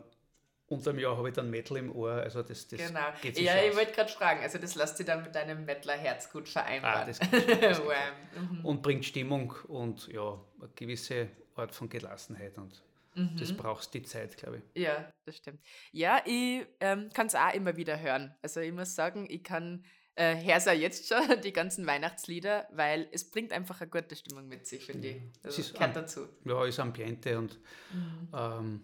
unterm 0.74 1.00
Jahr 1.00 1.18
habe 1.18 1.30
ich 1.30 1.36
dann 1.36 1.50
Metal 1.50 1.78
im 1.78 1.96
Ohr, 1.96 2.14
also 2.14 2.44
das, 2.44 2.68
das 2.68 2.88
genau. 2.88 3.00
geht 3.22 3.36
sich 3.36 3.46
Ja, 3.46 3.56
aus. 3.56 3.62
ich 3.70 3.76
wollte 3.76 3.92
gerade 3.94 4.12
fragen, 4.12 4.42
also 4.42 4.58
das 4.58 4.76
lässt 4.76 4.98
sich 4.98 5.06
dann 5.06 5.24
mit 5.24 5.34
deinem 5.36 5.66
Mettler-Herz 5.66 6.32
gut 6.32 6.50
vereinbaren. 6.50 7.02
Ah, 7.02 7.06
das 7.06 7.20
das 7.62 7.80
mhm. 7.80 8.66
Und 8.66 8.82
bringt 8.82 9.06
Stimmung 9.06 9.54
und 9.68 10.08
ja, 10.08 10.40
eine 10.60 10.70
gewisse 10.76 11.30
Art 11.56 11.74
von 11.74 11.90
Gelassenheit 11.90 12.58
und 12.58 12.82
mhm. 13.16 13.36
das 13.40 13.54
brauchst 13.54 13.94
die 13.94 14.04
Zeit, 14.04 14.38
glaube 14.38 14.58
ich. 14.58 14.82
Ja, 14.82 15.12
das 15.26 15.38
stimmt. 15.38 15.60
Ja, 15.92 16.22
ich 16.26 16.66
ähm, 16.80 17.10
kann 17.14 17.28
es 17.28 17.36
auch 17.36 17.54
immer 17.54 17.76
wieder 17.78 18.00
hören. 18.00 18.36
Also 18.42 18.60
ich 18.60 18.72
muss 18.72 18.96
sagen, 18.96 19.28
ich 19.30 19.44
kann 19.44 19.84
äh, 20.16 20.36
auch 20.36 20.72
jetzt 20.72 21.08
schon, 21.08 21.18
die 21.44 21.54
ganzen 21.54 21.88
Weihnachtslieder, 21.88 22.68
weil 22.72 23.08
es 23.12 23.30
bringt 23.30 23.52
einfach 23.52 23.82
eine 23.82 23.90
gute 23.90 24.16
Stimmung 24.16 24.48
mit 24.48 24.68
sich, 24.68 24.86
finde 24.86 25.08
ich. 25.08 25.22
Also, 25.44 25.62
es 25.62 25.68
ist 25.68 25.74
gehört 25.74 25.96
dazu. 25.96 26.28
Ja, 26.46 26.66
ist 26.66 26.80
Ambiente 26.80 27.38
und 27.38 27.60
mhm. 27.92 28.30
ähm, 28.34 28.82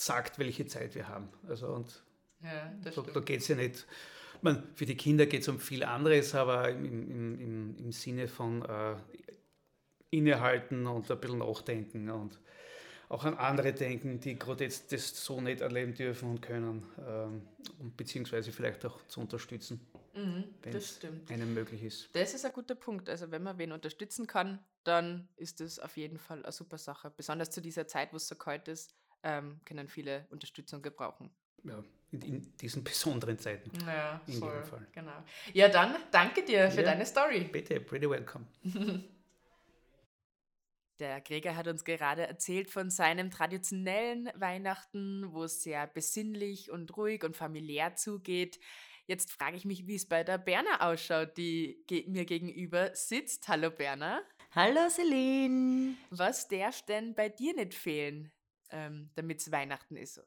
sagt, 0.00 0.38
welche 0.38 0.66
Zeit 0.66 0.94
wir 0.94 1.08
haben. 1.08 1.28
Also 1.48 1.68
und 1.68 2.02
ja, 2.42 2.72
da, 2.82 3.02
da 3.02 3.20
geht 3.20 3.40
es 3.40 3.48
ja 3.48 3.56
nicht. 3.56 3.86
Man, 4.42 4.62
für 4.74 4.86
die 4.86 4.96
Kinder 4.96 5.26
geht 5.26 5.42
es 5.42 5.48
um 5.48 5.58
viel 5.58 5.82
anderes, 5.82 6.34
aber 6.34 6.70
im, 6.70 6.84
im, 6.84 7.40
im, 7.40 7.76
im 7.76 7.92
Sinne 7.92 8.28
von 8.28 8.62
äh, 8.62 8.94
innehalten 10.10 10.86
und 10.86 11.10
ein 11.10 11.20
bisschen 11.20 11.38
nachdenken 11.38 12.08
und 12.10 12.38
auch 13.08 13.24
an 13.24 13.34
andere 13.34 13.72
denken, 13.72 14.20
die 14.20 14.38
gerade 14.38 14.64
jetzt 14.64 14.92
das 14.92 15.24
so 15.24 15.40
nicht 15.40 15.60
erleben 15.60 15.94
dürfen 15.94 16.30
und 16.30 16.42
können, 16.42 16.84
ähm, 17.06 17.48
und 17.78 17.96
beziehungsweise 17.96 18.52
vielleicht 18.52 18.84
auch 18.84 18.98
zu 19.08 19.20
unterstützen, 19.20 19.80
mhm, 20.14 20.44
wenn 20.62 20.76
es 20.76 21.00
einem 21.30 21.54
möglich 21.54 21.82
ist. 21.82 22.10
Das 22.12 22.34
ist 22.34 22.44
ein 22.44 22.52
guter 22.52 22.74
Punkt. 22.74 23.08
Also 23.08 23.30
wenn 23.30 23.42
man 23.42 23.56
wen 23.56 23.72
unterstützen 23.72 24.26
kann, 24.26 24.58
dann 24.84 25.28
ist 25.36 25.60
das 25.60 25.78
auf 25.78 25.96
jeden 25.96 26.18
Fall 26.18 26.42
eine 26.42 26.52
super 26.52 26.76
Sache. 26.76 27.10
Besonders 27.16 27.50
zu 27.50 27.62
dieser 27.62 27.86
Zeit, 27.86 28.12
wo 28.12 28.16
es 28.16 28.28
so 28.28 28.34
kalt 28.34 28.68
ist, 28.68 28.94
ähm, 29.22 29.60
können 29.64 29.88
viele 29.88 30.26
Unterstützung 30.30 30.82
gebrauchen. 30.82 31.30
Ja, 31.64 31.82
in, 32.12 32.22
in 32.22 32.56
diesen 32.56 32.84
besonderen 32.84 33.38
Zeiten. 33.38 33.70
Ja, 33.86 34.20
in 34.26 34.34
voll, 34.34 34.52
jedem 34.52 34.64
Fall. 34.64 34.86
Genau. 34.92 35.24
Ja, 35.52 35.68
dann 35.68 35.96
danke 36.10 36.44
dir 36.44 36.70
für 36.70 36.82
ja, 36.82 36.90
deine 36.90 37.04
Story. 37.04 37.44
Bitte, 37.44 37.80
pretty 37.80 38.08
welcome. 38.08 38.46
Der 41.00 41.20
Gregor 41.20 41.54
hat 41.54 41.68
uns 41.68 41.84
gerade 41.84 42.26
erzählt 42.26 42.70
von 42.70 42.90
seinem 42.90 43.30
traditionellen 43.30 44.30
Weihnachten, 44.34 45.32
wo 45.32 45.44
es 45.44 45.62
sehr 45.62 45.86
besinnlich 45.86 46.72
und 46.72 46.96
ruhig 46.96 47.22
und 47.22 47.36
familiär 47.36 47.94
zugeht. 47.94 48.58
Jetzt 49.06 49.30
frage 49.30 49.56
ich 49.56 49.64
mich, 49.64 49.86
wie 49.86 49.94
es 49.94 50.06
bei 50.06 50.24
der 50.24 50.38
Berner 50.38 50.82
ausschaut, 50.82 51.36
die 51.36 51.84
mir 52.08 52.24
gegenüber 52.24 52.90
sitzt. 52.94 53.46
Hallo 53.46 53.70
Berner. 53.70 54.22
Hallo 54.50 54.88
Celine. 54.90 55.94
Was 56.10 56.48
darf 56.48 56.82
denn 56.82 57.14
bei 57.14 57.28
dir 57.28 57.54
nicht 57.54 57.74
fehlen? 57.74 58.32
Ähm, 58.70 59.10
damit 59.14 59.40
es 59.40 59.50
Weihnachten 59.50 59.96
ist? 59.96 60.20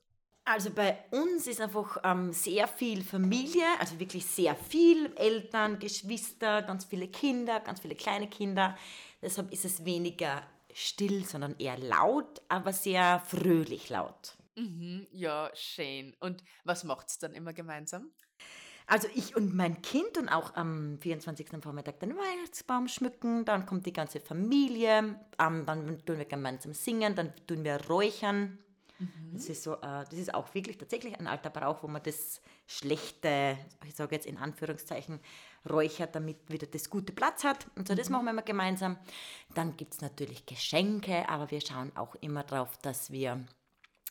Also 0.43 0.71
bei 0.71 0.97
uns 1.11 1.45
ist 1.45 1.61
einfach 1.61 1.97
ähm, 2.03 2.33
sehr 2.33 2.67
viel 2.67 3.03
Familie, 3.03 3.63
also 3.79 3.99
wirklich 3.99 4.25
sehr 4.25 4.55
viel 4.55 5.13
Eltern, 5.15 5.77
Geschwister, 5.77 6.63
ganz 6.63 6.85
viele 6.85 7.07
Kinder, 7.07 7.59
ganz 7.59 7.79
viele 7.79 7.95
kleine 7.95 8.27
Kinder. 8.27 8.75
Deshalb 9.21 9.51
ist 9.53 9.65
es 9.65 9.85
weniger 9.85 10.41
still, 10.73 11.25
sondern 11.25 11.55
eher 11.59 11.77
laut, 11.77 12.41
aber 12.49 12.73
sehr 12.73 13.19
fröhlich 13.19 13.89
laut. 13.89 14.35
Mhm, 14.55 15.07
ja, 15.11 15.51
schön. 15.53 16.15
Und 16.19 16.43
was 16.63 16.83
macht 16.83 17.09
es 17.09 17.19
dann 17.19 17.33
immer 17.33 17.53
gemeinsam? 17.53 18.11
Also 18.87 19.07
ich 19.15 19.35
und 19.35 19.55
mein 19.55 19.81
Kind 19.81 20.17
und 20.17 20.29
auch 20.29 20.55
am 20.55 20.97
24. 20.99 21.47
Vormittag 21.61 21.99
den 21.99 22.15
Weihnachtsbaum 22.15 22.87
schmücken, 22.87 23.45
dann 23.45 23.65
kommt 23.65 23.85
die 23.85 23.93
ganze 23.93 24.19
Familie, 24.19 25.15
ähm, 25.39 25.65
dann 25.65 26.05
tun 26.05 26.17
wir 26.17 26.25
gemeinsam 26.25 26.73
singen, 26.73 27.15
dann 27.15 27.33
tun 27.47 27.63
wir 27.63 27.79
räuchern. 27.87 28.57
Mhm. 28.99 29.33
Das 29.33 29.49
ist 29.49 29.63
so, 29.63 29.75
äh, 29.75 30.03
das 30.09 30.13
ist 30.13 30.33
auch 30.33 30.53
wirklich 30.53 30.77
tatsächlich 30.77 31.19
ein 31.19 31.27
alter 31.27 31.49
Brauch, 31.49 31.83
wo 31.83 31.87
man 31.87 32.03
das 32.03 32.41
Schlechte, 32.67 33.57
ich 33.85 33.95
sage 33.95 34.15
jetzt 34.15 34.27
in 34.27 34.37
Anführungszeichen, 34.37 35.19
räuchert, 35.69 36.15
damit 36.15 36.37
wieder 36.49 36.67
das 36.67 36.89
gute 36.89 37.13
Platz 37.13 37.43
hat. 37.43 37.67
Und 37.75 37.87
so, 37.87 37.95
das 37.95 38.09
mhm. 38.09 38.13
machen 38.13 38.25
wir 38.25 38.31
immer 38.31 38.41
gemeinsam. 38.41 38.97
Dann 39.55 39.75
gibt 39.77 39.93
es 39.93 40.01
natürlich 40.01 40.45
Geschenke, 40.45 41.27
aber 41.29 41.51
wir 41.51 41.61
schauen 41.61 41.91
auch 41.95 42.15
immer 42.15 42.43
darauf, 42.43 42.77
dass 42.77 43.11
wir 43.11 43.43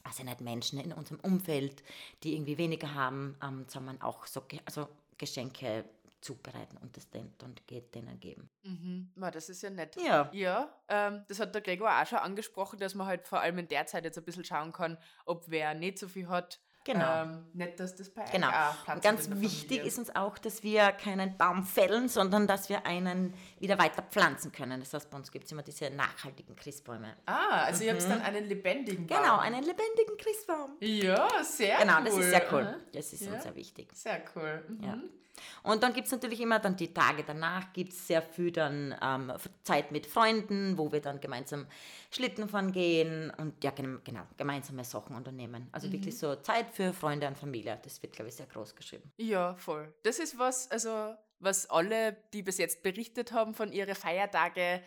also 0.04 0.22
nicht 0.24 0.40
Menschen 0.40 0.80
in 0.80 0.92
unserem 0.92 1.20
Umfeld, 1.20 1.82
die 2.22 2.34
irgendwie 2.34 2.58
weniger 2.58 2.94
haben, 2.94 3.36
ähm, 3.42 3.64
sondern 3.68 4.00
auch 4.00 4.26
so 4.26 4.42
also 4.64 4.88
Geschenke 5.18 5.84
zubereiten 6.20 6.76
und 6.78 6.96
das 6.96 7.08
dann, 7.10 7.32
dann 7.38 7.54
geht, 7.66 7.94
denen 7.94 8.20
geben. 8.20 8.50
Mhm. 8.62 9.10
Das 9.16 9.48
ist 9.48 9.62
ja 9.62 9.70
nett. 9.70 9.96
Ja. 9.96 10.30
Ja, 10.32 10.74
ähm, 10.88 11.24
das 11.28 11.40
hat 11.40 11.54
der 11.54 11.62
Gregor 11.62 11.90
auch 11.90 12.06
schon 12.06 12.18
angesprochen, 12.18 12.78
dass 12.78 12.94
man 12.94 13.06
halt 13.06 13.26
vor 13.26 13.40
allem 13.40 13.58
in 13.58 13.68
der 13.68 13.86
Zeit 13.86 14.04
jetzt 14.04 14.18
ein 14.18 14.24
bisschen 14.24 14.44
schauen 14.44 14.72
kann, 14.72 14.98
ob 15.24 15.44
wer 15.48 15.74
nicht 15.74 15.98
so 15.98 16.08
viel 16.08 16.28
hat, 16.28 16.60
Genau. 16.84 17.22
Ähm, 17.22 17.46
nicht, 17.52 17.78
dass 17.78 17.94
das 17.94 18.08
bei 18.08 18.24
genau. 18.32 18.48
Und 18.92 19.02
ganz 19.02 19.28
wichtig 19.30 19.84
ist 19.84 19.98
uns 19.98 20.14
auch, 20.16 20.38
dass 20.38 20.62
wir 20.62 20.92
keinen 20.92 21.36
Baum 21.36 21.64
fällen, 21.64 22.08
sondern 22.08 22.46
dass 22.46 22.70
wir 22.70 22.86
einen 22.86 23.34
wieder 23.58 23.78
weiter 23.78 24.02
pflanzen 24.02 24.50
können. 24.50 24.80
Das 24.80 24.94
heißt, 24.94 25.10
bei 25.10 25.18
uns 25.18 25.30
gibt 25.30 25.44
es 25.44 25.52
immer 25.52 25.62
diese 25.62 25.90
nachhaltigen 25.90 26.56
Christbäume. 26.56 27.16
Ah, 27.26 27.64
also 27.64 27.80
mhm. 27.82 27.86
ihr 27.86 27.92
habt 27.92 28.02
dann 28.04 28.22
einen 28.22 28.46
lebendigen 28.46 29.06
Baum. 29.06 29.18
Genau, 29.18 29.38
einen 29.38 29.62
lebendigen 29.62 30.16
Christbaum. 30.16 30.76
Ja, 30.80 31.28
sehr 31.44 31.78
genau, 31.78 31.98
cool. 31.98 32.04
Genau, 32.04 32.10
das 32.10 32.18
ist 32.18 32.30
sehr 32.30 32.52
cool. 32.52 32.76
Das 32.92 33.12
ist 33.12 33.20
ja. 33.22 33.32
uns 33.32 33.42
sehr 33.42 33.56
wichtig. 33.56 33.88
Sehr 33.92 34.22
cool. 34.34 34.64
Mhm. 34.68 34.82
Ja. 34.82 34.98
Und 35.62 35.82
dann 35.82 35.92
gibt 35.92 36.06
es 36.06 36.12
natürlich 36.12 36.40
immer 36.40 36.58
dann 36.58 36.76
die 36.76 36.92
Tage 36.92 37.24
danach, 37.24 37.72
gibt 37.72 37.92
es 37.92 38.06
sehr 38.06 38.22
viel 38.22 38.50
dann 38.52 38.94
ähm, 39.02 39.32
Zeit 39.62 39.92
mit 39.92 40.06
Freunden, 40.06 40.78
wo 40.78 40.90
wir 40.92 41.00
dann 41.00 41.20
gemeinsam 41.20 41.66
Schlitten 42.10 42.48
fahren 42.48 42.72
gehen 42.72 43.32
und 43.38 43.62
ja, 43.62 43.70
genau, 43.70 44.22
gemeinsame 44.36 44.84
Sachen 44.84 45.14
unternehmen. 45.16 45.68
Also 45.72 45.88
mhm. 45.88 45.92
wirklich 45.92 46.18
so 46.18 46.36
Zeit 46.36 46.70
für 46.72 46.92
Freunde 46.92 47.26
und 47.26 47.38
Familie. 47.38 47.78
Das 47.82 48.02
wird, 48.02 48.12
glaube 48.12 48.28
ich, 48.28 48.34
sehr 48.34 48.46
groß 48.46 48.74
geschrieben. 48.74 49.12
Ja, 49.16 49.54
voll. 49.54 49.92
Das 50.02 50.18
ist 50.18 50.38
was, 50.38 50.70
also 50.70 51.14
was 51.38 51.68
alle, 51.70 52.16
die 52.32 52.42
bis 52.42 52.58
jetzt 52.58 52.82
berichtet 52.82 53.32
haben 53.32 53.54
von 53.54 53.72
ihren 53.72 53.94
Feiertage, 53.94 54.82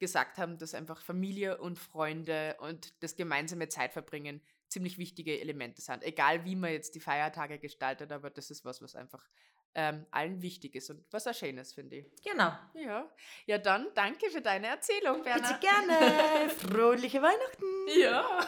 gesagt 0.00 0.38
haben, 0.38 0.58
dass 0.58 0.74
einfach 0.74 1.02
Familie 1.02 1.58
und 1.58 1.78
Freunde 1.78 2.56
und 2.60 2.94
das 3.02 3.14
gemeinsame 3.16 3.68
Zeitverbringen 3.68 4.40
ziemlich 4.68 4.98
wichtige 4.98 5.38
Elemente 5.40 5.82
sind. 5.82 6.02
Egal 6.02 6.44
wie 6.44 6.56
man 6.56 6.72
jetzt 6.72 6.94
die 6.94 7.00
Feiertage 7.00 7.58
gestaltet, 7.58 8.10
aber 8.10 8.30
das 8.30 8.50
ist 8.50 8.64
was, 8.64 8.80
was 8.80 8.96
einfach 8.96 9.28
ähm, 9.74 10.06
allen 10.10 10.42
wichtig 10.42 10.74
ist 10.74 10.90
und 10.90 11.04
was 11.10 11.26
auch 11.26 11.34
schön 11.34 11.58
ist, 11.58 11.74
finde 11.74 11.96
ich. 11.96 12.06
Genau. 12.24 12.52
Ja. 12.74 13.10
Ja, 13.46 13.58
dann 13.58 13.88
danke 13.94 14.30
für 14.30 14.40
deine 14.40 14.68
Erzählung, 14.68 15.22
Berna. 15.22 15.48
Bitte 15.48 15.60
gerne. 15.60 16.50
Fröhliche 16.56 17.22
Weihnachten. 17.22 18.00
Ja. 18.00 18.46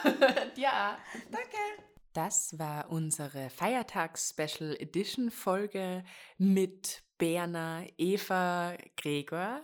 ja. 0.57 0.99
Danke. 1.31 1.57
Das 2.13 2.59
war 2.59 2.91
unsere 2.91 3.49
Feiertags-Special 3.49 4.77
Edition 4.79 5.31
Folge 5.31 6.05
mit 6.37 7.03
Berna, 7.17 7.87
Eva, 7.97 8.77
Gregor 8.97 9.63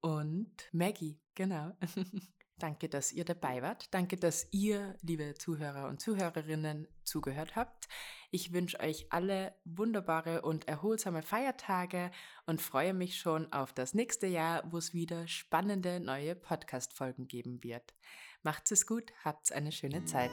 und 0.00 0.68
Maggie. 0.72 1.20
Genau. 1.34 1.76
Danke, 2.58 2.88
dass 2.88 3.12
ihr 3.12 3.24
dabei 3.24 3.60
wart. 3.60 3.92
Danke, 3.92 4.16
dass 4.16 4.48
ihr, 4.50 4.96
liebe 5.02 5.34
Zuhörer 5.34 5.88
und 5.88 6.00
Zuhörerinnen, 6.00 6.88
zugehört 7.04 7.54
habt. 7.54 7.86
Ich 8.30 8.52
wünsche 8.52 8.80
euch 8.80 9.06
alle 9.10 9.54
wunderbare 9.64 10.42
und 10.42 10.68
erholsame 10.68 11.22
Feiertage 11.22 12.10
und 12.46 12.60
freue 12.60 12.94
mich 12.94 13.18
schon 13.18 13.52
auf 13.52 13.72
das 13.72 13.94
nächste 13.94 14.26
Jahr, 14.26 14.62
wo 14.70 14.78
es 14.78 14.94
wieder 14.94 15.26
spannende 15.28 16.00
neue 16.00 16.34
Podcast-Folgen 16.34 17.28
geben 17.28 17.62
wird. 17.62 17.94
Macht's 18.42 18.70
es 18.70 18.86
gut, 18.86 19.12
habt's 19.24 19.52
eine 19.52 19.72
schöne 19.72 20.04
Zeit. 20.04 20.30